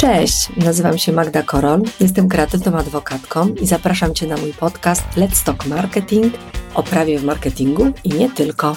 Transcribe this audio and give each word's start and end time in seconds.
Cześć, 0.00 0.48
nazywam 0.56 0.98
się 0.98 1.12
Magda 1.12 1.42
Korol, 1.42 1.82
jestem 2.00 2.28
kreatywną 2.28 2.78
adwokatką 2.78 3.48
i 3.48 3.66
zapraszam 3.66 4.14
Cię 4.14 4.26
na 4.26 4.36
mój 4.36 4.52
podcast 4.52 5.02
Let's 5.16 5.44
Talk 5.44 5.66
Marketing 5.66 6.34
o 6.74 6.82
prawie 6.82 7.18
w 7.18 7.24
marketingu 7.24 7.92
i 8.04 8.08
nie 8.08 8.30
tylko. 8.30 8.76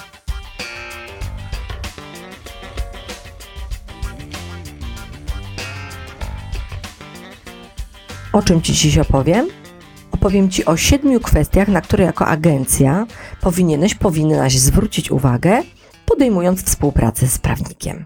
O 8.33 8.41
czym 8.41 8.61
Ci 8.61 8.73
dziś 8.73 8.97
opowiem? 8.97 9.47
Opowiem 10.11 10.49
Ci 10.49 10.65
o 10.65 10.77
siedmiu 10.77 11.19
kwestiach, 11.19 11.67
na 11.67 11.81
które 11.81 12.03
jako 12.03 12.27
agencja 12.27 13.05
powinieneś, 13.41 13.95
powinnaś 13.95 14.59
zwrócić 14.59 15.11
uwagę, 15.11 15.61
podejmując 16.05 16.63
współpracę 16.63 17.27
z 17.27 17.37
prawnikiem. 17.37 18.05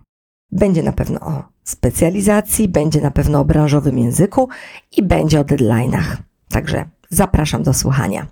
Będzie 0.51 0.83
na 0.83 0.91
pewno 0.91 1.19
o 1.19 1.56
specjalizacji, 1.69 2.67
będzie 2.67 3.01
na 3.01 3.11
pewno 3.11 3.39
o 3.39 3.45
branżowym 3.45 3.99
języku 3.99 4.49
i 4.97 5.03
będzie 5.03 5.39
o 5.39 5.43
deadline'ach. 5.43 6.17
Także 6.49 6.85
zapraszam 7.09 7.63
do 7.63 7.73
słuchania. 7.73 8.27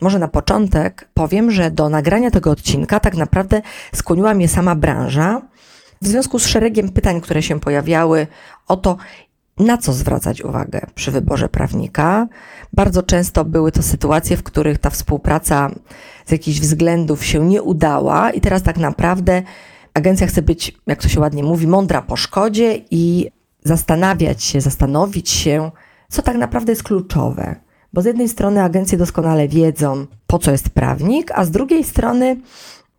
Może 0.00 0.18
na 0.18 0.28
początek 0.28 1.08
powiem, 1.14 1.50
że 1.50 1.70
do 1.70 1.88
nagrania 1.88 2.30
tego 2.30 2.50
odcinka 2.50 3.00
tak 3.00 3.16
naprawdę 3.16 3.62
skłoniła 3.94 4.34
mnie 4.34 4.48
sama 4.48 4.74
branża 4.74 5.42
w 6.02 6.06
związku 6.06 6.38
z 6.38 6.46
szeregiem 6.46 6.88
pytań, 6.88 7.20
które 7.20 7.42
się 7.42 7.60
pojawiały 7.60 8.26
o 8.68 8.76
to, 8.76 8.96
na 9.58 9.78
co 9.78 9.92
zwracać 9.92 10.42
uwagę 10.42 10.86
przy 10.94 11.10
wyborze 11.10 11.48
prawnika. 11.48 12.26
Bardzo 12.72 13.02
często 13.02 13.44
były 13.44 13.72
to 13.72 13.82
sytuacje, 13.82 14.36
w 14.36 14.42
których 14.42 14.78
ta 14.78 14.90
współpraca 14.90 15.70
z 16.26 16.32
jakichś 16.32 16.60
względów 16.60 17.24
się 17.24 17.46
nie 17.46 17.62
udała, 17.62 18.30
i 18.30 18.40
teraz 18.40 18.62
tak 18.62 18.76
naprawdę 18.76 19.42
agencja 19.96 20.26
chce 20.26 20.42
być, 20.42 20.72
jak 20.86 21.02
to 21.02 21.08
się 21.08 21.20
ładnie 21.20 21.42
mówi, 21.42 21.66
mądra 21.66 22.02
po 22.02 22.16
szkodzie 22.16 22.80
i 22.90 23.30
zastanawiać 23.64 24.44
się, 24.44 24.60
zastanowić 24.60 25.30
się, 25.30 25.70
co 26.08 26.22
tak 26.22 26.36
naprawdę 26.36 26.72
jest 26.72 26.82
kluczowe. 26.82 27.56
Bo 27.92 28.02
z 28.02 28.04
jednej 28.04 28.28
strony 28.28 28.62
agencje 28.62 28.98
doskonale 28.98 29.48
wiedzą, 29.48 30.06
po 30.26 30.38
co 30.38 30.50
jest 30.50 30.70
prawnik, 30.70 31.32
a 31.34 31.44
z 31.44 31.50
drugiej 31.50 31.84
strony 31.84 32.36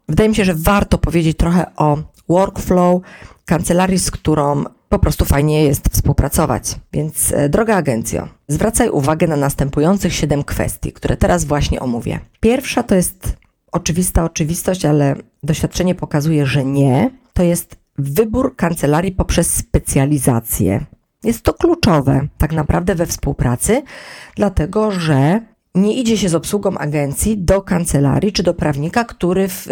wydaje 0.09 0.29
mi 0.29 0.35
się, 0.35 0.45
że 0.45 0.53
warto 0.55 0.97
powiedzieć 0.97 1.37
trochę 1.37 1.75
o 1.75 1.97
workflow 2.29 3.01
kancelarii, 3.45 3.99
z 3.99 4.11
którą 4.11 4.63
po 4.89 4.99
prostu 4.99 5.25
fajnie 5.25 5.63
jest 5.63 5.89
współpracować. 5.89 6.75
Więc, 6.93 7.33
e, 7.33 7.49
droga 7.49 7.75
agencjo, 7.75 8.27
zwracaj 8.47 8.89
uwagę 8.89 9.27
na 9.27 9.35
następujących 9.35 10.13
siedem 10.13 10.43
kwestii, 10.43 10.93
które 10.93 11.17
teraz 11.17 11.45
właśnie 11.45 11.79
omówię. 11.79 12.19
Pierwsza 12.39 12.83
to 12.83 12.95
jest 12.95 13.36
oczywista 13.71 14.23
oczywistość, 14.23 14.85
ale 14.85 15.15
doświadczenie 15.43 15.95
pokazuje, 15.95 16.45
że 16.45 16.65
nie. 16.65 17.09
To 17.33 17.43
jest 17.43 17.75
wybór 17.97 18.55
kancelarii 18.55 19.11
poprzez 19.11 19.53
specjalizację. 19.53 20.85
Jest 21.23 21.43
to 21.43 21.53
kluczowe 21.53 22.27
tak 22.37 22.53
naprawdę 22.53 22.95
we 22.95 23.05
współpracy, 23.05 23.83
dlatego 24.35 24.91
że 24.91 25.41
nie 25.75 25.93
idzie 25.93 26.17
się 26.17 26.29
z 26.29 26.35
obsługą 26.35 26.77
agencji 26.77 27.37
do 27.37 27.61
kancelarii 27.61 28.31
czy 28.31 28.43
do 28.43 28.53
prawnika, 28.53 29.05
który 29.05 29.47
w, 29.47 29.67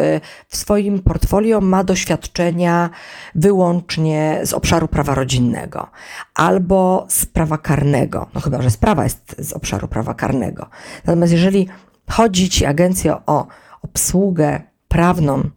w, 0.47 0.57
swoim 0.57 0.99
portfolio 0.99 1.61
ma 1.61 1.83
doświadczenia 1.83 2.89
wyłącznie 3.35 4.39
z 4.43 4.53
obszaru 4.53 4.88
prawa 4.88 5.16
rodzinnego 5.16 5.88
albo 6.33 7.05
z 7.09 7.25
prawa 7.25 7.57
karnego. 7.57 8.27
No 8.33 8.41
chyba, 8.41 8.61
że 8.61 8.71
sprawa 8.71 9.03
jest 9.03 9.35
z 9.39 9.53
obszaru 9.53 9.88
prawa 9.88 10.13
karnego. 10.13 10.69
Natomiast 11.05 11.33
jeżeli 11.33 11.67
chodzi 12.09 12.49
ci 12.49 12.66
agencja 12.66 13.25
o 13.25 13.47
obsługę 13.86 14.61
prawną, 14.88 15.50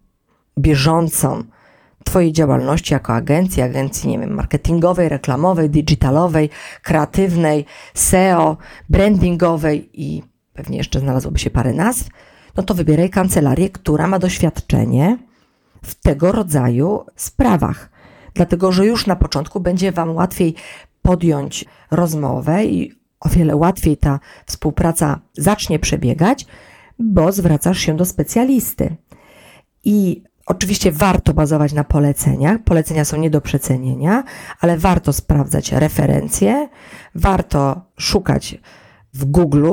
bieżącą 0.59 1.45
Twojej 2.05 2.33
działalności 2.33 2.95
jako 2.95 3.15
agencji, 3.15 3.63
agencji, 3.63 4.11
nie 4.11 4.19
wiem, 4.19 4.35
marketingowej, 4.35 5.09
reklamowej, 5.09 5.71
digitalowej, 5.71 6.51
kreatywnej, 6.83 7.65
SEO, 7.95 8.57
brandingowej 8.89 9.91
i 9.93 10.23
pewnie 10.53 10.79
jeszcze 10.79 11.01
znalazłoby 11.01 11.39
się 11.39 11.51
parę 11.51 11.73
nazw, 11.73 12.09
no 12.57 12.63
to 12.63 12.75
wybieraj 12.75 13.11
kancelarię, 13.11 13.71
która 13.71 14.07
ma 14.07 14.19
doświadczenie 14.19 15.19
w 15.83 15.95
tego 15.95 16.33
rodzaju 16.33 17.05
sprawach. 17.17 17.91
Dlatego, 18.35 18.73
że 18.73 18.87
już 18.87 19.07
na 19.07 19.17
początku 19.17 19.61
będzie 19.61 19.93
Wam 19.93 20.17
łatwiej 20.17 20.55
podjąć 21.03 21.65
rozmowę 21.91 22.65
i 22.65 22.93
o 23.21 23.29
wiele 23.29 23.57
łatwiej 23.57 23.97
ta 23.97 24.21
współpraca 24.47 25.21
zacznie 25.33 25.79
przebiegać, 25.79 26.47
bo 26.99 27.33
zwracasz 27.33 27.79
się 27.79 27.97
do 27.97 28.05
specjalisty. 28.05 28.97
I 29.85 30.23
oczywiście 30.47 30.93
warto 30.93 31.35
bazować 31.35 31.73
na 31.73 31.85
poleceniach. 31.85 32.59
Polecenia 32.65 33.05
są 33.05 33.17
nie 33.17 33.31
do 33.31 33.41
przecenienia, 33.41 34.25
ale 34.61 34.79
warto 34.79 35.13
sprawdzać 35.13 35.73
referencje, 35.73 36.69
warto 37.15 37.81
szukać 37.97 38.59
w 39.15 39.25
Google, 39.25 39.71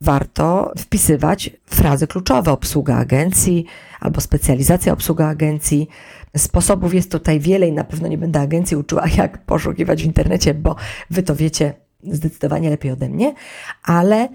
warto 0.00 0.72
wpisywać 0.78 1.50
frazy 1.66 2.06
kluczowe 2.06 2.52
obsługa 2.52 2.96
agencji 2.96 3.66
albo 4.00 4.20
specjalizacja 4.20 4.92
obsługa 4.92 5.26
agencji. 5.26 5.88
Sposobów 6.36 6.94
jest 6.94 7.12
tutaj 7.12 7.40
wiele 7.40 7.68
i 7.68 7.72
na 7.72 7.84
pewno 7.84 8.08
nie 8.08 8.18
będę 8.18 8.40
agencji 8.40 8.76
uczyła, 8.76 9.04
jak 9.16 9.44
poszukiwać 9.44 10.02
w 10.02 10.06
internecie, 10.06 10.54
bo 10.54 10.76
wy 11.10 11.22
to 11.22 11.36
wiecie 11.36 11.74
zdecydowanie 12.02 12.70
lepiej 12.70 12.92
ode 12.92 13.08
mnie, 13.08 13.34
ale 13.82 14.28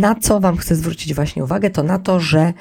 na 0.00 0.14
co 0.14 0.40
Wam 0.40 0.56
chcę 0.56 0.76
zwrócić 0.76 1.14
właśnie 1.14 1.44
uwagę, 1.44 1.70
to 1.70 1.82
na 1.82 1.98
to, 1.98 2.20
że 2.20 2.52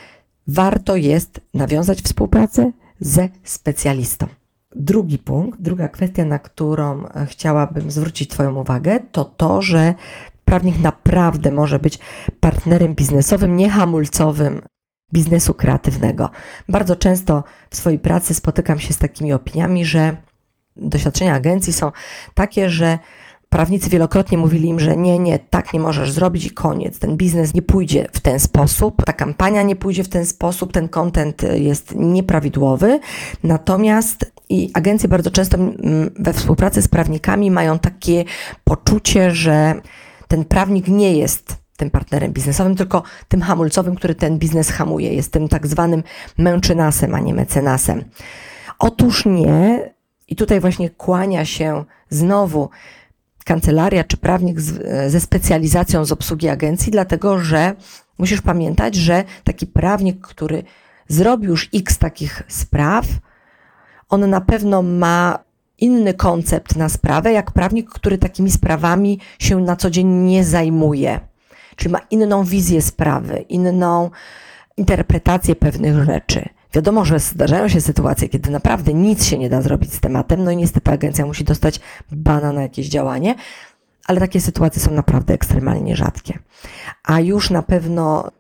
warto 0.48 0.96
jest 0.96 1.42
nawiązać 1.54 2.02
współpracę 2.02 2.72
ze 3.00 3.30
specjalistą. 3.44 4.28
Drugi 4.76 5.18
punkt, 5.18 5.62
druga 5.62 5.88
kwestia, 5.88 6.26
na 6.26 6.40
którą 6.40 7.06
e, 7.06 7.26
chciałabym 7.26 7.92
zwrócić 7.92 8.30
Twoją 8.30 8.56
uwagę, 8.56 9.00
to 9.12 9.26
to, 9.26 9.62
że 9.62 9.94
prawnik 10.46 10.80
naprawdę 10.80 11.52
może 11.52 11.80
być 11.80 12.00
partnerem 12.40 12.96
biznesowym, 12.96 13.58
nie 13.58 13.70
hamulcowym 13.70 14.62
biznesu 15.14 15.54
kreatywnego. 15.54 16.30
Bardzo 16.70 16.96
często 16.96 17.44
w 17.70 17.76
swojej 17.76 18.00
pracy 18.00 18.34
spotykam 18.34 18.80
się 18.80 18.94
z 18.94 18.98
takimi 18.98 19.34
opiniami, 19.34 19.86
że 19.86 20.18
doświadczenia 20.76 21.36
agencji 21.36 21.74
są 21.74 21.92
takie, 22.34 22.70
że 22.70 23.00
Prawnicy 23.54 23.90
wielokrotnie 23.90 24.38
mówili 24.38 24.70
im, 24.70 24.80
że 24.80 24.98
nie, 24.98 25.20
nie, 25.20 25.40
tak 25.40 25.74
nie 25.74 25.80
możesz 25.80 26.12
zrobić 26.12 26.46
i 26.46 26.52
koniec. 26.52 27.00
Ten 27.00 27.18
biznes 27.18 27.54
nie 27.54 27.62
pójdzie 27.62 28.08
w 28.14 28.20
ten 28.20 28.40
sposób, 28.40 29.06
ta 29.06 29.14
kampania 29.14 29.62
nie 29.62 29.76
pójdzie 29.76 30.04
w 30.04 30.10
ten 30.10 30.26
sposób, 30.26 30.72
ten 30.72 30.90
content 30.90 31.44
jest 31.54 31.96
nieprawidłowy. 31.96 33.00
Natomiast 33.44 34.32
i 34.50 34.72
agencje 34.74 35.10
bardzo 35.10 35.32
często 35.32 35.58
we 36.20 36.34
współpracy 36.34 36.82
z 36.82 36.88
prawnikami 36.88 37.52
mają 37.52 37.80
takie 37.80 38.24
poczucie, 38.64 39.32
że 39.32 39.82
ten 40.28 40.46
prawnik 40.46 40.88
nie 40.88 41.18
jest 41.18 41.58
tym 41.78 41.90
partnerem 41.90 42.34
biznesowym, 42.34 42.76
tylko 42.76 43.04
tym 43.28 43.42
hamulcowym, 43.42 43.96
który 43.96 44.16
ten 44.16 44.40
biznes 44.40 44.70
hamuje. 44.70 45.14
Jest 45.14 45.32
tym 45.32 45.48
tak 45.48 45.68
zwanym 45.68 46.04
męczynasem, 46.38 47.16
a 47.16 47.20
nie 47.20 47.34
mecenasem. 47.34 48.04
Otóż 48.80 49.26
nie. 49.26 49.94
I 50.28 50.36
tutaj 50.36 50.60
właśnie 50.60 50.90
kłania 50.90 51.46
się 51.46 51.84
znowu 52.10 52.70
kancelaria 53.44 54.04
czy 54.04 54.18
prawnik 54.18 54.62
z, 54.62 55.12
ze 55.12 55.20
specjalizacją 55.20 56.06
z 56.06 56.12
obsługi 56.12 56.50
agencji, 56.50 56.92
dlatego 56.92 57.40
że 57.40 57.76
musisz 58.18 58.42
pamiętać, 58.42 58.96
że 58.96 59.24
taki 59.44 59.68
prawnik, 59.68 60.22
który 60.22 60.64
zrobił 61.08 61.50
już 61.50 61.70
x 61.74 61.98
takich 61.98 62.44
spraw, 62.48 63.06
on 64.10 64.30
na 64.30 64.42
pewno 64.42 64.82
ma 64.82 65.40
inny 65.78 66.14
koncept 66.14 66.76
na 66.76 66.90
sprawę, 66.90 67.32
jak 67.32 67.52
prawnik, 67.52 67.90
który 67.90 68.18
takimi 68.18 68.52
sprawami 68.52 69.20
się 69.40 69.60
na 69.62 69.76
co 69.76 69.90
dzień 69.90 70.08
nie 70.08 70.44
zajmuje. 70.44 71.20
Czyli 71.76 71.92
ma 71.92 72.00
inną 72.12 72.44
wizję 72.44 72.82
sprawy, 72.82 73.46
inną 73.50 74.10
interpretację 74.78 75.56
pewnych 75.56 76.04
rzeczy. 76.06 76.50
Wiadomo, 76.74 77.06
że 77.06 77.20
zdarzają 77.20 77.68
się 77.68 77.82
sytuacje, 77.82 78.30
kiedy 78.30 78.52
naprawdę 78.52 78.94
nic 78.94 79.26
się 79.26 79.38
nie 79.38 79.50
da 79.50 79.62
zrobić 79.62 79.94
z 79.94 80.00
tematem, 80.00 80.44
no 80.44 80.52
i 80.52 80.58
niestety 80.58 80.92
agencja 80.92 81.26
musi 81.26 81.44
dostać 81.44 81.80
bana 82.12 82.54
na 82.54 82.62
jakieś 82.62 82.88
działanie, 82.88 83.36
ale 84.08 84.20
takie 84.20 84.42
sytuacje 84.42 84.82
są 84.82 84.92
naprawdę 84.92 85.34
ekstremalnie 85.34 85.96
rzadkie. 85.96 86.40
A 87.04 87.20
już 87.20 87.50
na 87.50 87.64
pewno 87.64 88.32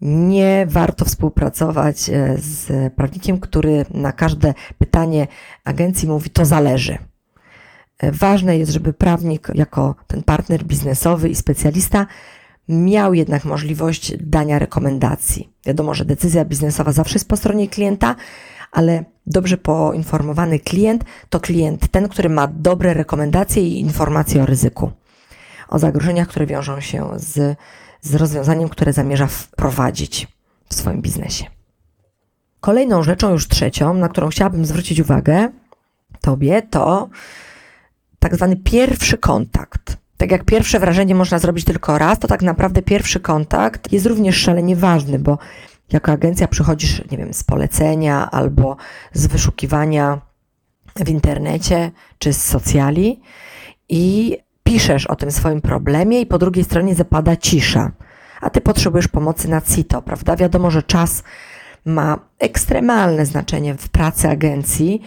nie 0.00 0.66
warto 0.68 1.04
współpracować 1.04 2.10
e, 2.10 2.34
z 2.38 2.92
prawnikiem, 2.94 3.40
który 3.40 3.86
na 3.90 4.12
każde 4.12 4.54
pytanie 4.78 5.26
agencji 5.64 6.08
mówi, 6.08 6.30
to 6.30 6.44
zależy. 6.44 6.98
E, 7.98 8.12
ważne 8.12 8.58
jest, 8.58 8.72
żeby 8.72 8.92
prawnik, 8.92 9.48
jako 9.54 9.94
ten 10.06 10.22
partner 10.22 10.64
biznesowy 10.64 11.28
i 11.28 11.34
specjalista, 11.34 12.06
miał 12.68 13.14
jednak 13.14 13.44
możliwość 13.44 14.12
dania 14.20 14.58
rekomendacji. 14.58 15.52
Wiadomo, 15.66 15.94
że 15.94 16.04
decyzja 16.04 16.44
biznesowa 16.44 16.92
zawsze 16.92 17.14
jest 17.14 17.28
po 17.28 17.36
stronie 17.36 17.68
klienta, 17.68 18.16
ale 18.72 19.04
dobrze 19.26 19.56
poinformowany 19.56 20.58
klient 20.58 21.04
to 21.30 21.40
klient 21.40 21.88
ten, 21.88 22.08
który 22.08 22.28
ma 22.28 22.46
dobre 22.46 22.94
rekomendacje 22.94 23.62
i 23.62 23.80
informacje 23.80 24.42
o 24.42 24.46
ryzyku, 24.46 24.90
o 25.68 25.78
zagrożeniach, 25.78 26.28
które 26.28 26.46
wiążą 26.46 26.80
się 26.80 27.10
z, 27.16 27.58
z 28.00 28.14
rozwiązaniem, 28.14 28.68
które 28.68 28.92
zamierza 28.92 29.26
wprowadzić 29.26 30.28
w 30.68 30.74
swoim 30.74 31.02
biznesie. 31.02 31.44
Kolejną 32.60 33.02
rzeczą, 33.02 33.32
już 33.32 33.48
trzecią, 33.48 33.94
na 33.94 34.08
którą 34.08 34.28
chciałabym 34.28 34.66
zwrócić 34.66 35.00
uwagę 35.00 35.48
Tobie, 36.20 36.62
to 36.62 37.08
tak 38.18 38.34
zwany 38.34 38.56
pierwszy 38.56 39.18
kontakt. 39.18 39.96
Tak 40.16 40.30
jak 40.30 40.44
pierwsze 40.44 40.80
wrażenie 40.80 41.14
można 41.14 41.38
zrobić 41.38 41.64
tylko 41.64 41.98
raz, 41.98 42.18
to 42.18 42.28
tak 42.28 42.42
naprawdę 42.42 42.82
pierwszy 42.82 43.20
kontakt 43.20 43.92
jest 43.92 44.06
również 44.06 44.36
szalenie 44.36 44.76
ważny, 44.76 45.18
bo 45.18 45.38
jako 45.92 46.12
agencja 46.12 46.48
przychodzisz, 46.48 47.02
nie 47.10 47.18
wiem, 47.18 47.34
z 47.34 47.44
polecenia 47.44 48.30
albo 48.30 48.76
z 49.12 49.26
wyszukiwania 49.26 50.20
w 50.96 51.08
internecie 51.08 51.90
czy 52.18 52.32
z 52.32 52.44
socjali 52.44 53.20
i 53.88 54.36
piszesz 54.64 55.06
o 55.06 55.16
tym 55.16 55.30
swoim 55.30 55.60
problemie 55.60 56.20
i 56.20 56.26
po 56.26 56.38
drugiej 56.38 56.64
stronie 56.64 56.94
zapada 56.94 57.36
cisza, 57.36 57.92
a 58.40 58.50
ty 58.50 58.60
potrzebujesz 58.60 59.08
pomocy 59.08 59.48
na 59.48 59.60
CITO, 59.60 60.02
prawda? 60.02 60.36
Wiadomo, 60.36 60.70
że 60.70 60.82
czas 60.82 61.22
ma 61.84 62.18
ekstremalne 62.38 63.26
znaczenie 63.26 63.74
w 63.74 63.88
pracy 63.88 64.28
agencji, 64.28 65.02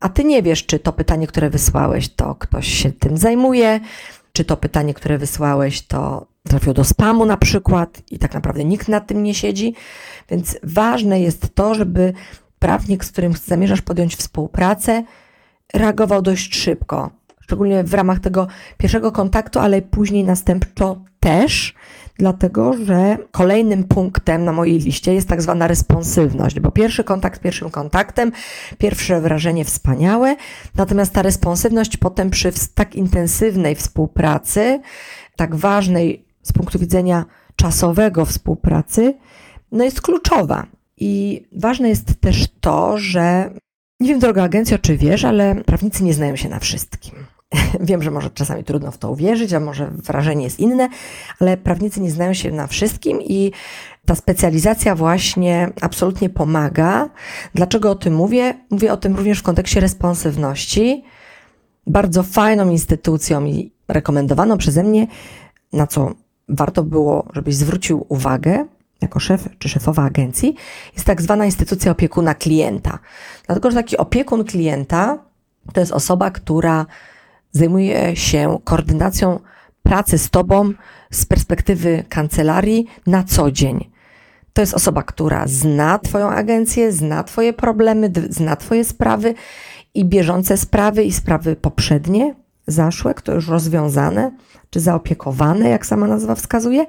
a 0.00 0.08
ty 0.08 0.24
nie 0.24 0.42
wiesz, 0.42 0.66
czy 0.66 0.78
to 0.78 0.92
pytanie, 0.92 1.26
które 1.26 1.50
wysłałeś, 1.50 2.08
to 2.08 2.34
ktoś 2.34 2.68
się 2.68 2.92
tym 2.92 3.16
zajmuje, 3.16 3.80
czy 4.36 4.44
to 4.44 4.56
pytanie, 4.56 4.94
które 4.94 5.18
wysłałeś, 5.18 5.86
to 5.86 6.26
trafiło 6.48 6.74
do 6.74 6.84
spamu 6.84 7.24
na 7.24 7.36
przykład 7.36 8.02
i 8.10 8.18
tak 8.18 8.34
naprawdę 8.34 8.64
nikt 8.64 8.88
nad 8.88 9.06
tym 9.06 9.22
nie 9.22 9.34
siedzi. 9.34 9.74
Więc 10.30 10.58
ważne 10.62 11.20
jest 11.20 11.54
to, 11.54 11.74
żeby 11.74 12.12
prawnik, 12.58 13.04
z 13.04 13.12
którym 13.12 13.32
zamierzasz 13.32 13.82
podjąć 13.82 14.16
współpracę, 14.16 15.04
reagował 15.74 16.22
dość 16.22 16.56
szybko, 16.56 17.10
szczególnie 17.40 17.84
w 17.84 17.94
ramach 17.94 18.20
tego 18.20 18.46
pierwszego 18.78 19.12
kontaktu, 19.12 19.58
ale 19.58 19.82
później 19.82 20.24
następczo 20.24 21.04
też, 21.20 21.74
dlatego 22.18 22.72
że 22.84 23.18
kolejnym 23.30 23.84
punktem 23.84 24.44
na 24.44 24.52
mojej 24.52 24.78
liście 24.78 25.14
jest 25.14 25.28
tak 25.28 25.42
zwana 25.42 25.66
responsywność, 25.66 26.60
bo 26.60 26.70
pierwszy 26.70 27.04
kontakt 27.04 27.40
pierwszym 27.40 27.70
kontaktem, 27.70 28.32
pierwsze 28.78 29.20
wrażenie 29.20 29.64
wspaniałe, 29.64 30.36
natomiast 30.74 31.12
ta 31.12 31.22
responsywność 31.22 31.96
potem 31.96 32.30
przy 32.30 32.52
tak 32.74 32.94
intensywnej 32.94 33.74
współpracy, 33.74 34.80
tak 35.36 35.56
ważnej 35.56 36.24
z 36.42 36.52
punktu 36.52 36.78
widzenia 36.78 37.24
czasowego 37.56 38.24
współpracy, 38.24 39.14
no 39.72 39.84
jest 39.84 40.02
kluczowa. 40.02 40.66
I 40.96 41.42
ważne 41.52 41.88
jest 41.88 42.20
też 42.20 42.46
to, 42.60 42.98
że 42.98 43.50
nie 44.00 44.08
wiem, 44.08 44.18
droga 44.18 44.42
agencjo, 44.42 44.78
czy 44.78 44.96
wiesz, 44.96 45.24
ale 45.24 45.54
prawnicy 45.54 46.04
nie 46.04 46.14
znają 46.14 46.36
się 46.36 46.48
na 46.48 46.58
wszystkim. 46.58 47.14
Wiem, 47.80 48.02
że 48.02 48.10
może 48.10 48.30
czasami 48.30 48.64
trudno 48.64 48.90
w 48.90 48.98
to 48.98 49.10
uwierzyć, 49.10 49.52
a 49.52 49.60
może 49.60 49.90
wrażenie 49.90 50.44
jest 50.44 50.60
inne, 50.60 50.88
ale 51.40 51.56
prawnicy 51.56 52.00
nie 52.00 52.10
znają 52.10 52.34
się 52.34 52.52
na 52.52 52.66
wszystkim 52.66 53.22
i 53.22 53.52
ta 54.06 54.14
specjalizacja 54.14 54.94
właśnie 54.94 55.72
absolutnie 55.80 56.30
pomaga. 56.30 57.08
Dlaczego 57.54 57.90
o 57.90 57.94
tym 57.94 58.14
mówię? 58.14 58.54
Mówię 58.70 58.92
o 58.92 58.96
tym 58.96 59.16
również 59.16 59.38
w 59.38 59.42
kontekście 59.42 59.80
responsywności. 59.80 61.04
Bardzo 61.86 62.22
fajną 62.22 62.70
instytucją 62.70 63.44
i 63.44 63.72
rekomendowaną 63.88 64.58
przeze 64.58 64.82
mnie, 64.82 65.06
na 65.72 65.86
co 65.86 66.14
warto 66.48 66.82
było, 66.82 67.28
żebyś 67.32 67.54
zwrócił 67.54 68.06
uwagę, 68.08 68.66
jako 69.00 69.20
szef 69.20 69.48
czy 69.58 69.68
szefowa 69.68 70.02
agencji, 70.02 70.56
jest 70.94 71.06
tak 71.06 71.22
zwana 71.22 71.44
instytucja 71.44 71.92
opiekuna 71.92 72.34
klienta. 72.34 72.98
Dlatego, 73.46 73.70
że 73.70 73.76
taki 73.76 73.96
opiekun 73.96 74.44
klienta 74.44 75.18
to 75.72 75.80
jest 75.80 75.92
osoba, 75.92 76.30
która 76.30 76.86
zajmuje 77.56 78.16
się 78.16 78.58
koordynacją 78.64 79.40
pracy 79.82 80.18
z 80.18 80.30
Tobą 80.30 80.72
z 81.10 81.26
perspektywy 81.26 82.04
kancelarii 82.08 82.86
na 83.06 83.24
co 83.24 83.50
dzień. 83.50 83.90
To 84.52 84.62
jest 84.62 84.74
osoba, 84.74 85.02
która 85.02 85.46
zna 85.46 85.98
Twoją 85.98 86.28
agencję, 86.28 86.92
zna 86.92 87.24
Twoje 87.24 87.52
problemy, 87.52 88.12
zna 88.30 88.56
Twoje 88.56 88.84
sprawy 88.84 89.34
i 89.94 90.04
bieżące 90.04 90.56
sprawy 90.56 91.04
i 91.04 91.12
sprawy 91.12 91.56
poprzednie, 91.56 92.34
zaszłe, 92.66 93.14
które 93.14 93.34
już 93.34 93.48
rozwiązane, 93.48 94.30
czy 94.70 94.80
zaopiekowane, 94.80 95.68
jak 95.68 95.86
sama 95.86 96.06
nazwa 96.06 96.34
wskazuje. 96.34 96.86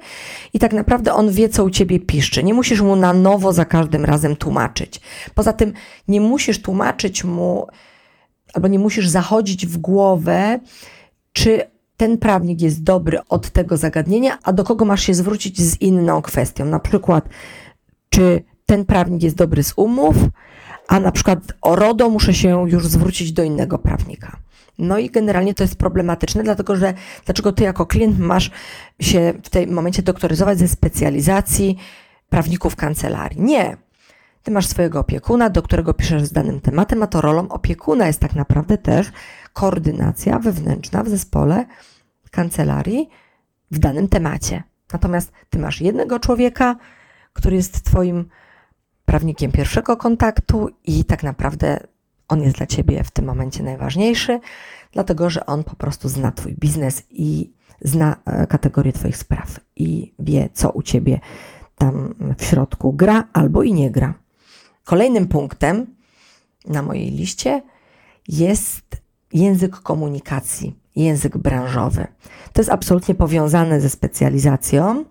I 0.52 0.58
tak 0.58 0.72
naprawdę 0.72 1.14
on 1.14 1.30
wie, 1.30 1.48
co 1.48 1.64
u 1.64 1.70
ciebie 1.70 2.00
piszczy. 2.00 2.44
Nie 2.44 2.54
musisz 2.54 2.80
mu 2.80 2.96
na 2.96 3.12
nowo 3.12 3.52
za 3.52 3.64
każdym 3.64 4.04
razem 4.04 4.36
tłumaczyć. 4.36 5.00
Poza 5.34 5.52
tym 5.52 5.72
nie 6.08 6.20
musisz 6.20 6.62
tłumaczyć 6.62 7.24
mu, 7.24 7.66
albo 8.54 8.68
nie 8.68 8.78
musisz 8.78 9.08
zachodzić 9.08 9.66
w 9.66 9.78
głowę, 9.78 10.60
czy 11.32 11.62
ten 11.96 12.18
prawnik 12.18 12.60
jest 12.60 12.82
dobry 12.82 13.18
od 13.28 13.50
tego 13.50 13.76
zagadnienia, 13.76 14.38
a 14.42 14.52
do 14.52 14.64
kogo 14.64 14.84
masz 14.84 15.02
się 15.02 15.14
zwrócić 15.14 15.60
z 15.60 15.80
inną 15.80 16.22
kwestią. 16.22 16.64
Na 16.64 16.80
przykład, 16.80 17.28
czy 18.08 18.44
ten 18.66 18.84
prawnik 18.84 19.22
jest 19.22 19.36
dobry 19.36 19.62
z 19.62 19.72
umów, 19.76 20.16
a 20.88 21.00
na 21.00 21.12
przykład 21.12 21.38
o 21.62 21.76
RODO 21.76 22.10
muszę 22.10 22.34
się 22.34 22.70
już 22.70 22.86
zwrócić 22.86 23.32
do 23.32 23.42
innego 23.42 23.78
prawnika. 23.78 24.36
No 24.78 24.98
i 24.98 25.10
generalnie 25.10 25.54
to 25.54 25.64
jest 25.64 25.76
problematyczne, 25.76 26.42
dlatego 26.42 26.76
że 26.76 26.94
dlaczego 27.24 27.52
ty 27.52 27.64
jako 27.64 27.86
klient 27.86 28.18
masz 28.18 28.50
się 29.00 29.34
w 29.42 29.50
tym 29.50 29.72
momencie 29.72 30.02
doktoryzować 30.02 30.58
ze 30.58 30.68
specjalizacji 30.68 31.76
prawników 32.28 32.76
kancelarii? 32.76 33.40
Nie. 33.40 33.76
Ty 34.48 34.52
masz 34.52 34.66
swojego 34.66 35.00
opiekuna, 35.00 35.50
do 35.50 35.62
którego 35.62 35.94
piszesz 35.94 36.24
z 36.24 36.32
danym 36.32 36.60
tematem, 36.60 37.02
a 37.02 37.06
to 37.06 37.20
rolą 37.20 37.48
opiekuna 37.48 38.06
jest 38.06 38.20
tak 38.20 38.34
naprawdę 38.34 38.78
też 38.78 39.12
koordynacja 39.52 40.38
wewnętrzna 40.38 41.02
w 41.02 41.08
zespole 41.08 41.66
kancelarii 42.30 43.08
w 43.70 43.78
danym 43.78 44.08
temacie. 44.08 44.62
Natomiast 44.92 45.32
ty 45.50 45.58
masz 45.58 45.80
jednego 45.80 46.20
człowieka, 46.20 46.76
który 47.32 47.56
jest 47.56 47.84
twoim 47.84 48.28
prawnikiem 49.04 49.52
pierwszego 49.52 49.96
kontaktu 49.96 50.68
i 50.84 51.04
tak 51.04 51.22
naprawdę 51.22 51.80
on 52.28 52.42
jest 52.42 52.56
dla 52.56 52.66
ciebie 52.66 53.04
w 53.04 53.10
tym 53.10 53.24
momencie 53.24 53.62
najważniejszy, 53.62 54.40
dlatego 54.92 55.30
że 55.30 55.46
on 55.46 55.64
po 55.64 55.76
prostu 55.76 56.08
zna 56.08 56.32
twój 56.32 56.54
biznes 56.54 57.02
i 57.10 57.52
zna 57.80 58.16
e, 58.24 58.46
kategorię 58.46 58.92
twoich 58.92 59.16
spraw 59.16 59.60
i 59.76 60.14
wie, 60.18 60.48
co 60.52 60.70
u 60.70 60.82
ciebie 60.82 61.20
tam 61.74 62.14
w 62.38 62.44
środku 62.44 62.92
gra 62.92 63.24
albo 63.32 63.62
i 63.62 63.72
nie 63.72 63.90
gra. 63.90 64.27
Kolejnym 64.88 65.28
punktem 65.28 65.86
na 66.66 66.82
mojej 66.82 67.10
liście 67.10 67.62
jest 68.28 69.02
język 69.32 69.76
komunikacji, 69.76 70.78
język 70.96 71.38
branżowy. 71.38 72.06
To 72.52 72.60
jest 72.60 72.70
absolutnie 72.70 73.14
powiązane 73.14 73.80
ze 73.80 73.90
specjalizacją 73.90 75.04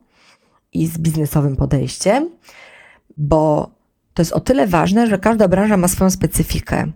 i 0.74 0.88
z 0.88 0.98
biznesowym 0.98 1.56
podejściem, 1.56 2.30
bo 3.18 3.72
to 4.14 4.22
jest 4.22 4.34
o 4.34 4.40
tyle 4.40 4.68
ważne, 4.68 5.08
że 5.08 5.20
każda 5.20 5.48
branża 5.48 5.78
ma 5.78 5.88
swoją 5.88 6.10
specyfikę 6.10 6.92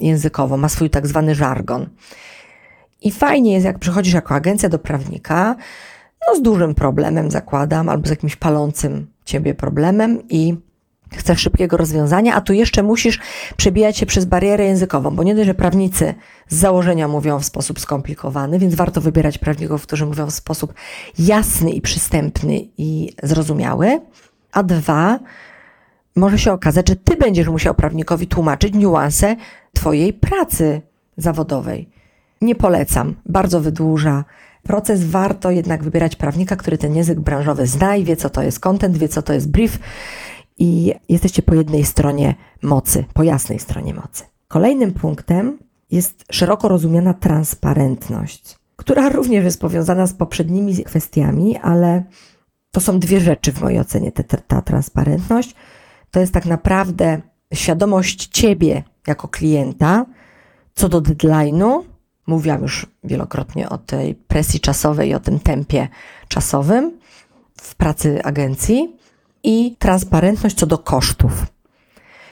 językową, 0.00 0.56
ma 0.56 0.68
swój 0.68 0.90
tak 0.90 1.06
zwany 1.06 1.34
żargon. 1.34 1.88
I 3.02 3.10
fajnie 3.10 3.52
jest, 3.52 3.66
jak 3.66 3.78
przychodzisz 3.78 4.14
jako 4.14 4.34
agencja 4.34 4.68
do 4.68 4.78
prawnika, 4.78 5.56
no 6.28 6.36
z 6.36 6.42
dużym 6.42 6.74
problemem 6.74 7.30
zakładam, 7.30 7.88
albo 7.88 8.06
z 8.06 8.10
jakimś 8.10 8.36
palącym 8.36 9.06
ciebie 9.24 9.54
problemem 9.54 10.28
i 10.28 10.65
chcesz 11.12 11.40
szybkiego 11.40 11.76
rozwiązania, 11.76 12.34
a 12.34 12.40
tu 12.40 12.52
jeszcze 12.52 12.82
musisz 12.82 13.18
przebijać 13.56 13.98
się 13.98 14.06
przez 14.06 14.24
barierę 14.24 14.64
językową, 14.64 15.16
bo 15.16 15.22
nie 15.22 15.34
dość, 15.34 15.46
że 15.46 15.54
prawnicy 15.54 16.14
z 16.48 16.56
założenia 16.56 17.08
mówią 17.08 17.38
w 17.38 17.44
sposób 17.44 17.80
skomplikowany, 17.80 18.58
więc 18.58 18.74
warto 18.74 19.00
wybierać 19.00 19.38
prawników, 19.38 19.82
którzy 19.82 20.06
mówią 20.06 20.26
w 20.26 20.34
sposób 20.34 20.74
jasny 21.18 21.70
i 21.70 21.80
przystępny 21.80 22.60
i 22.78 23.12
zrozumiały, 23.22 24.00
a 24.52 24.62
dwa, 24.62 25.18
może 26.16 26.38
się 26.38 26.52
okazać, 26.52 26.88
że 26.88 26.96
ty 26.96 27.16
będziesz 27.16 27.48
musiał 27.48 27.74
prawnikowi 27.74 28.26
tłumaczyć 28.26 28.74
niuanse 28.74 29.36
twojej 29.72 30.12
pracy 30.12 30.80
zawodowej. 31.16 31.88
Nie 32.40 32.54
polecam, 32.54 33.14
bardzo 33.26 33.60
wydłuża 33.60 34.24
proces. 34.62 35.04
Warto 35.04 35.50
jednak 35.50 35.84
wybierać 35.84 36.16
prawnika, 36.16 36.56
który 36.56 36.78
ten 36.78 36.96
język 36.96 37.20
branżowy 37.20 37.66
zna 37.66 37.96
i 37.96 38.04
wie, 38.04 38.16
co 38.16 38.30
to 38.30 38.42
jest 38.42 38.60
content, 38.60 38.98
wie, 38.98 39.08
co 39.08 39.22
to 39.22 39.32
jest 39.32 39.50
brief 39.50 39.78
i 40.58 40.94
jesteście 41.08 41.42
po 41.42 41.54
jednej 41.54 41.84
stronie 41.84 42.34
mocy, 42.62 43.04
po 43.14 43.22
jasnej 43.22 43.58
stronie 43.58 43.94
mocy. 43.94 44.24
Kolejnym 44.48 44.92
punktem 44.92 45.58
jest 45.90 46.24
szeroko 46.30 46.68
rozumiana 46.68 47.14
transparentność, 47.14 48.56
która 48.76 49.08
również 49.08 49.44
jest 49.44 49.60
powiązana 49.60 50.06
z 50.06 50.14
poprzednimi 50.14 50.84
kwestiami, 50.84 51.56
ale 51.58 52.04
to 52.70 52.80
są 52.80 52.98
dwie 52.98 53.20
rzeczy 53.20 53.52
w 53.52 53.60
mojej 53.60 53.80
ocenie, 53.80 54.12
ta, 54.12 54.36
ta 54.36 54.62
transparentność 54.62 55.54
to 56.10 56.20
jest 56.20 56.32
tak 56.32 56.46
naprawdę 56.46 57.20
świadomość 57.54 58.26
ciebie 58.26 58.82
jako 59.06 59.28
klienta 59.28 60.06
co 60.74 60.88
do 60.88 61.00
deadline'u. 61.00 61.82
Mówiłam 62.26 62.62
już 62.62 62.86
wielokrotnie 63.04 63.68
o 63.68 63.78
tej 63.78 64.14
presji 64.14 64.60
czasowej 64.60 65.10
i 65.10 65.14
o 65.14 65.20
tym 65.20 65.40
tempie 65.40 65.88
czasowym 66.28 66.98
w 67.60 67.74
pracy 67.74 68.22
agencji 68.24 68.95
i 69.46 69.76
transparentność 69.78 70.56
co 70.56 70.66
do 70.66 70.78
kosztów. 70.78 71.46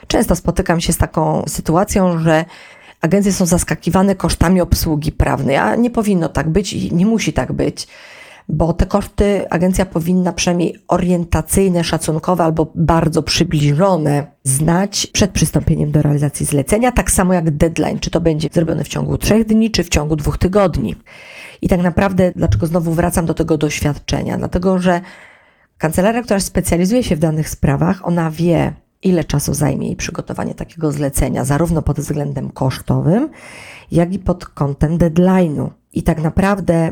Często 0.07 0.35
spotykam 0.35 0.81
się 0.81 0.93
z 0.93 0.97
taką 0.97 1.43
sytuacją, 1.47 2.19
że 2.19 2.45
agencje 3.01 3.33
są 3.33 3.45
zaskakiwane 3.45 4.15
kosztami 4.15 4.61
obsługi 4.61 5.11
prawnej, 5.11 5.57
a 5.57 5.75
nie 5.75 5.89
powinno 5.89 6.29
tak 6.29 6.49
być 6.49 6.73
i 6.73 6.95
nie 6.95 7.05
musi 7.05 7.33
tak 7.33 7.53
być. 7.53 7.87
bo 8.49 8.73
te 8.73 8.85
koszty 8.85 9.49
agencja 9.49 9.85
powinna 9.85 10.33
przynajmniej 10.33 10.75
orientacyjne, 10.87 11.83
szacunkowe 11.83 12.43
albo 12.43 12.71
bardzo 12.75 13.23
przybliżone 13.23 14.27
znać 14.43 15.07
przed 15.07 15.31
przystąpieniem 15.31 15.91
do 15.91 16.01
realizacji 16.01 16.45
zlecenia, 16.45 16.91
tak 16.91 17.11
samo 17.11 17.33
jak 17.33 17.51
deadline, 17.51 17.99
czy 17.99 18.11
to 18.11 18.21
będzie 18.21 18.49
zrobione 18.53 18.83
w 18.83 18.87
ciągu 18.87 19.17
trzech 19.17 19.45
dni, 19.45 19.71
czy 19.71 19.83
w 19.83 19.89
ciągu 19.89 20.15
dwóch 20.15 20.37
tygodni. 20.37 20.95
I 21.61 21.67
tak 21.67 21.81
naprawdę, 21.81 22.31
dlaczego 22.35 22.67
znowu 22.67 22.93
wracam 22.93 23.25
do 23.25 23.33
tego 23.33 23.57
doświadczenia? 23.57 24.37
Dlatego, 24.37 24.79
że 24.79 25.01
kancelaria, 25.77 26.23
która 26.23 26.39
specjalizuje 26.39 27.03
się 27.03 27.15
w 27.15 27.19
danych 27.19 27.49
sprawach, 27.49 28.07
ona 28.07 28.31
wie, 28.31 28.73
ile 29.03 29.23
czasu 29.23 29.53
zajmie 29.53 29.87
jej 29.87 29.95
przygotowanie 29.95 30.55
takiego 30.55 30.91
zlecenia, 30.91 31.45
zarówno 31.45 31.81
pod 31.81 31.99
względem 31.99 32.49
kosztowym, 32.49 33.29
jak 33.91 34.13
i 34.13 34.19
pod 34.19 34.45
kątem 34.45 34.97
deadline'u. 34.97 35.69
I 35.93 36.03
tak 36.03 36.21
naprawdę 36.21 36.91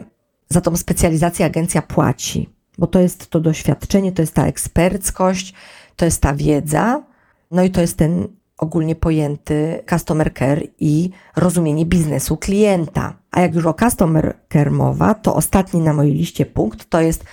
za 0.49 0.61
tą 0.61 0.77
specjalizację 0.77 1.45
agencja 1.45 1.81
płaci, 1.81 2.49
bo 2.77 2.87
to 2.87 2.99
jest 2.99 3.29
to 3.29 3.39
doświadczenie, 3.39 4.11
to 4.11 4.21
jest 4.21 4.33
ta 4.33 4.45
eksperckość, 4.45 5.53
to 5.95 6.05
jest 6.05 6.21
ta 6.21 6.33
wiedza, 6.33 7.03
no 7.51 7.63
i 7.63 7.71
to 7.71 7.81
jest 7.81 7.97
ten 7.97 8.27
ogólnie 8.57 8.95
pojęty 8.95 9.83
customer 9.89 10.33
care 10.33 10.63
i 10.79 11.09
rozumienie 11.35 11.85
biznesu 11.85 12.37
klienta. 12.37 13.13
A 13.31 13.41
jak 13.41 13.55
już 13.55 13.65
o 13.65 13.73
customer 13.73 14.37
care 14.53 14.71
mowa, 14.71 15.13
to 15.13 15.35
ostatni 15.35 15.81
na 15.81 15.93
mojej 15.93 16.13
liście 16.13 16.45
punkt 16.45 16.89
to 16.89 17.01
jest 17.01 17.23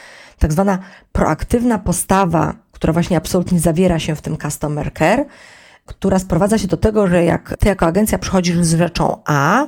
tak 0.40 0.52
zwana 0.52 0.78
proaktywna 1.12 1.78
postawa, 1.78 2.54
która 2.73 2.92
właśnie 2.92 3.16
absolutnie 3.16 3.61
zawiera 3.61 3.99
się 3.99 4.14
w 4.14 4.23
tym 4.23 4.38
customer 4.38 4.92
care, 4.94 5.26
która 5.87 6.18
sprowadza 6.18 6.59
się 6.59 6.66
do 6.66 6.76
tego, 6.76 7.06
że 7.06 7.25
jak 7.25 7.56
ty 7.59 7.68
jako 7.68 7.87
agencja 7.87 8.18
przychodzisz 8.18 8.56
z 8.64 8.75
rzeczą 8.75 9.23
A, 9.25 9.66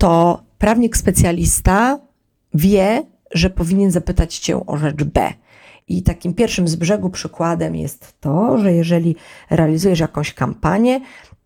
to 0.00 0.42
prawnik 0.58 0.96
specjalista 0.96 1.98
wie, 2.54 3.02
że 3.30 3.50
powinien 3.50 3.90
zapytać 3.90 4.38
cię 4.38 4.66
o 4.66 4.76
rzecz 4.76 5.04
B. 5.04 5.32
I 5.88 6.02
takim 6.02 6.34
pierwszym 6.34 6.68
z 6.68 6.76
brzegu 6.76 7.10
przykładem 7.10 7.76
jest 7.76 8.20
to, 8.20 8.58
że 8.58 8.72
jeżeli 8.72 9.16
realizujesz 9.50 10.00
jakąś 10.00 10.34
kampanię, 10.34 11.00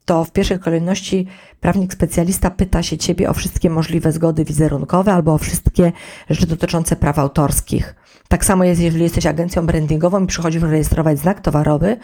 to 0.05 0.25
w 0.25 0.33
pierwszej 0.33 0.59
kolejności 0.59 1.27
prawnik 1.61 1.93
specjalista 1.93 2.51
pyta 2.51 2.83
się 2.83 2.99
ciebie 2.99 3.31
o 3.31 3.35
wszystkie 3.35 3.71
możliwe 3.71 4.13
zgody 4.13 4.45
wizerunkowe 4.45 5.13
albo 5.13 5.35
o 5.35 5.39
wszystkie 5.39 5.93
rzeczy 6.31 6.47
dotyczące 6.47 6.97
praw 6.97 7.19
autorskich. 7.19 7.95
Tak 8.29 8.45
samo 8.45 8.65
jest, 8.65 8.81
jeżeli 8.81 9.03
jesteś 9.03 9.27
agencją 9.27 9.67
brandingową 9.67 10.25
i 10.25 10.27
przychodzisz 10.27 10.63
rejestrować 10.63 11.19
znak 11.19 11.41
towarowy 11.41 11.97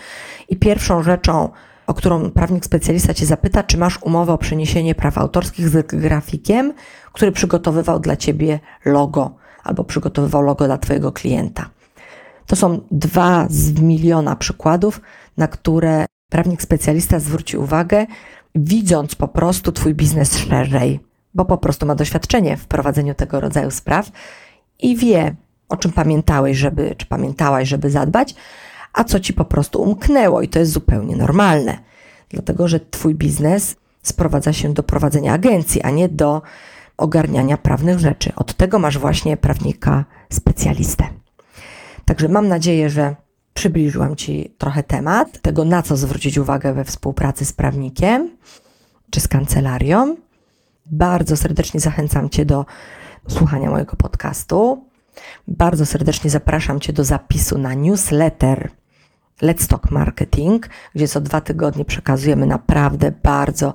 i 0.49 0.57
pierwszą 0.57 1.02
rzeczą, 1.02 1.49
o 1.87 1.95
którą 1.95 2.30
prawnik 2.30 2.64
specjalista 2.64 3.14
cię 3.14 3.26
zapyta, 3.26 3.62
czy 3.62 3.78
masz 3.78 4.02
umowę 4.02 4.33
o 4.33 4.38
przeniesienie 4.38 4.95
praw 4.95 5.19
autorskich 5.19 5.69
z 5.69 5.87
grafikiem, 5.87 6.73
który 7.12 7.33
przygotowywał 7.33 8.00
dla 8.00 8.16
ciebie 8.16 8.61
logo 8.85 9.35
albo 9.64 9.85
przygotowywał 9.85 10.42
logo 10.42 10.66
dla 10.66 10.78
twojego 10.78 11.12
klienta. 11.12 11.71
To 12.47 12.57
są 12.57 12.80
dwa 12.90 13.47
z 13.50 13.80
miliona 13.80 14.37
przykładów, 14.37 15.00
na 15.37 15.49
które 15.49 16.07
prawnik 16.31 16.63
specjalista 16.63 17.19
zwróci 17.19 17.57
uwagę, 17.57 18.07
widząc 18.55 19.15
po 19.15 19.29
prostu 19.29 19.73
Twój 19.73 19.95
biznes 19.95 20.39
szerzej, 20.39 21.01
bo 21.35 21.45
po 21.45 21.59
prostu 21.59 21.87
ma 21.87 21.95
doświadczenie 21.95 22.57
w 22.57 22.67
prowadzeniu 22.67 23.15
tego 23.15 23.41
rodzaju 23.41 23.71
spraw 23.71 24.11
i 24.79 24.97
wie, 24.97 25.35
o 25.69 25.77
czym 25.77 25.93
pamiętałeś, 25.93 26.57
żeby, 26.57 26.95
czy 26.97 27.07
pamiętałaś, 27.07 27.69
żeby 27.69 27.91
zadbać, 27.91 28.35
a 28.93 29.05
co 29.05 29.21
Ci 29.21 29.33
po 29.33 29.45
prostu 29.45 29.83
umknęło 29.83 30.43
i 30.43 30.49
to 30.49 30.59
jest 30.59 30.73
zupełnie 30.73 31.17
normalne, 31.17 31.79
dlatego 32.29 32.69
że 32.69 32.81
Twój 32.81 33.15
biznes 33.15 33.77
sprowadza 34.03 34.53
się 34.53 34.75
do 34.75 34.83
prowadzenia 34.83 35.33
agencji, 35.33 35.83
a 35.83 35.91
nie 35.91 36.09
do 36.09 36.43
ogarniania 36.97 37.57
prawnych 37.57 37.99
rzeczy. 37.99 38.33
Od 38.37 38.55
tego 38.55 38.79
masz 38.79 38.99
właśnie 38.99 39.37
prawnika 39.37 40.05
specjalistę. 40.33 41.05
Także 42.05 42.29
mam 42.29 42.49
nadzieję, 42.49 42.91
że 42.91 43.17
przybliżyłam 43.61 44.17
Ci 44.17 44.55
trochę 44.59 44.83
temat 44.83 45.40
tego, 45.43 45.64
na 45.64 45.83
co 45.83 45.97
zwrócić 45.97 46.38
uwagę 46.38 46.75
we 46.75 46.85
współpracy 46.85 47.45
z 47.45 47.52
prawnikiem 47.52 48.31
czy 49.11 49.21
z 49.21 49.29
kancelarią. 49.29 50.17
Bardzo 50.87 51.37
serdecznie 51.37 51.81
zachęcam 51.81 52.31
Cię 52.31 52.45
do 52.45 52.67
słuchania 53.29 53.71
mojego 53.71 53.97
podcastu. 53.97 54.85
Bardzo 55.49 55.87
serdecznie 55.87 56.31
zapraszam 56.31 56.81
Cię 56.81 56.93
do 56.93 57.05
zapisu 57.05 57.59
na 57.59 57.75
newsletter 57.75 58.71
Let's 59.43 59.67
Talk 59.67 59.90
Marketing, 59.90 60.69
gdzie 60.95 61.09
co 61.09 61.21
dwa 61.21 61.40
tygodnie 61.40 61.85
przekazujemy 61.85 62.47
naprawdę 62.47 63.12
bardzo 63.23 63.75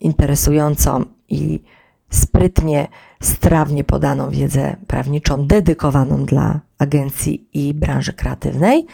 interesującą 0.00 1.04
i 1.28 1.62
sprytnie, 2.10 2.88
strawnie 3.26 3.84
podaną 3.84 4.30
wiedzę 4.30 4.76
prawniczą 4.86 5.46
dedykowaną 5.46 6.24
dla 6.24 6.60
agencji 6.78 7.48
i 7.54 7.74
branży 7.74 8.12
kreatywnej. 8.12 8.86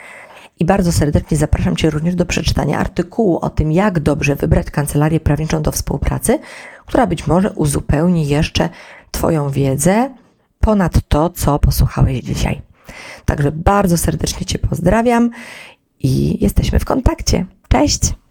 I 0.61 0.65
bardzo 0.65 0.93
serdecznie 0.93 1.37
zapraszam 1.37 1.77
Cię 1.77 1.91
również 1.91 2.15
do 2.15 2.27
przeczytania 2.27 2.79
artykułu 2.79 3.39
o 3.39 3.51
tym, 3.51 3.73
jak 3.73 4.01
dobrze 4.01 4.37
wybrać 4.37 4.71
kancelarię 4.71 5.21
prawniczą 5.21 5.63
do 5.63 5.73
współpracy, 5.73 6.39
która 6.87 7.07
być 7.07 7.27
może 7.27 7.51
uzupełni 7.51 8.29
jeszcze 8.29 8.69
Twoją 9.11 9.51
wiedzę 9.51 10.11
ponad 10.61 11.09
to, 11.09 11.31
co 11.31 11.59
posłuchałeś 11.59 12.21
dzisiaj. 12.21 12.63
Także 13.25 13.53
bardzo 13.53 13.99
serdecznie 13.99 14.47
Cię 14.47 14.59
pozdrawiam 14.59 15.31
i 16.01 16.43
jesteśmy 16.45 16.79
w 16.79 16.85
kontakcie. 16.85 17.47
Cześć! 17.69 18.22